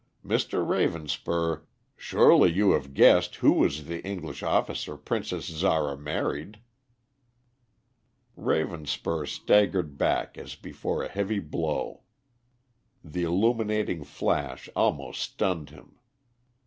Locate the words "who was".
3.35-3.85